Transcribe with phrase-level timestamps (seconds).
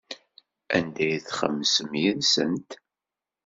[0.77, 2.69] Anda ay txemmsem yid-sent?